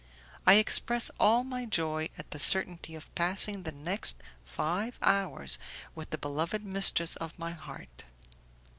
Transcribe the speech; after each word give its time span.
I 0.47 0.55
express 0.55 1.11
all 1.19 1.43
my 1.43 1.65
joy 1.67 2.09
at 2.17 2.31
the 2.31 2.39
certainty 2.39 2.95
of 2.95 3.13
passing 3.13 3.61
the 3.61 3.71
next 3.71 4.17
five 4.43 4.97
hours 5.03 5.59
with 5.93 6.09
the 6.09 6.17
beloved 6.17 6.65
mistress 6.65 7.15
of 7.17 7.37
my 7.37 7.51
heart. 7.51 8.03